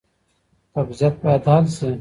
[0.77, 1.89] قبضیت باید حل شي.